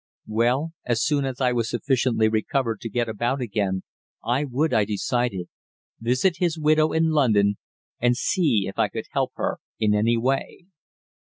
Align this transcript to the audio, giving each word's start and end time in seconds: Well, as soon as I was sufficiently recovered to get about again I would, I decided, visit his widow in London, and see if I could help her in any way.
Well, 0.25 0.71
as 0.83 1.03
soon 1.03 1.25
as 1.25 1.39
I 1.39 1.51
was 1.51 1.69
sufficiently 1.69 2.27
recovered 2.27 2.79
to 2.81 2.89
get 2.89 3.07
about 3.07 3.39
again 3.39 3.83
I 4.25 4.45
would, 4.45 4.73
I 4.73 4.83
decided, 4.83 5.47
visit 5.99 6.37
his 6.37 6.57
widow 6.57 6.91
in 6.91 7.11
London, 7.11 7.57
and 7.99 8.17
see 8.17 8.65
if 8.67 8.79
I 8.79 8.87
could 8.87 9.05
help 9.11 9.33
her 9.35 9.59
in 9.77 9.93
any 9.93 10.17
way. 10.17 10.65